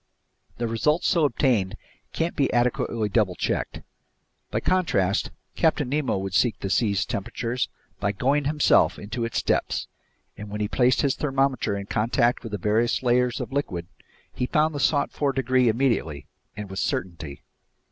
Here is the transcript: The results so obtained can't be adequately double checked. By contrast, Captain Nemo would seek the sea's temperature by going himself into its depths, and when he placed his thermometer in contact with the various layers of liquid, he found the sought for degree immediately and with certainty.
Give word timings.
The 0.57 0.67
results 0.67 1.05
so 1.05 1.25
obtained 1.25 1.75
can't 2.11 2.35
be 2.35 2.51
adequately 2.51 3.07
double 3.07 3.35
checked. 3.35 3.81
By 4.49 4.59
contrast, 4.59 5.29
Captain 5.55 5.87
Nemo 5.89 6.17
would 6.17 6.33
seek 6.33 6.57
the 6.59 6.71
sea's 6.71 7.05
temperature 7.05 7.55
by 7.99 8.11
going 8.11 8.45
himself 8.45 8.97
into 8.97 9.25
its 9.25 9.43
depths, 9.43 9.85
and 10.35 10.49
when 10.49 10.59
he 10.59 10.67
placed 10.67 11.03
his 11.03 11.13
thermometer 11.13 11.77
in 11.77 11.85
contact 11.85 12.41
with 12.41 12.51
the 12.51 12.57
various 12.57 13.03
layers 13.03 13.39
of 13.39 13.53
liquid, 13.53 13.85
he 14.33 14.47
found 14.47 14.73
the 14.73 14.79
sought 14.79 15.11
for 15.11 15.33
degree 15.33 15.69
immediately 15.69 16.25
and 16.57 16.67
with 16.71 16.79
certainty. 16.79 17.43